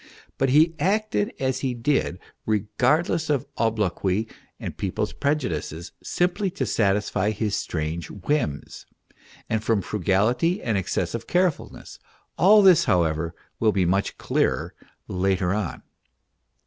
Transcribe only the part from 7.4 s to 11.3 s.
strange whims, and from frugality and excessive